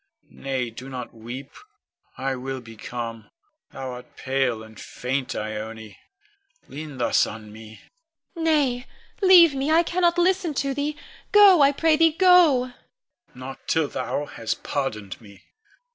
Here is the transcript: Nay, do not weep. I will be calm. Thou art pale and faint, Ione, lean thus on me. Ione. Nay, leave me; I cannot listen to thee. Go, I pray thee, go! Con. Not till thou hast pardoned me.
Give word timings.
Nay, 0.31 0.71
do 0.71 0.89
not 0.89 1.13
weep. 1.13 1.51
I 2.17 2.35
will 2.35 2.59
be 2.59 2.75
calm. 2.75 3.29
Thou 3.71 3.91
art 3.91 4.17
pale 4.17 4.63
and 4.63 4.79
faint, 4.79 5.35
Ione, 5.35 5.95
lean 6.67 6.97
thus 6.97 7.27
on 7.27 7.51
me. 7.53 7.81
Ione. 8.35 8.43
Nay, 8.43 8.87
leave 9.21 9.53
me; 9.53 9.69
I 9.69 9.83
cannot 9.83 10.17
listen 10.17 10.55
to 10.55 10.73
thee. 10.73 10.97
Go, 11.31 11.61
I 11.61 11.71
pray 11.71 11.97
thee, 11.97 12.13
go! 12.13 12.71
Con. 12.71 13.39
Not 13.39 13.67
till 13.67 13.87
thou 13.89 14.25
hast 14.25 14.63
pardoned 14.63 15.21
me. 15.21 15.43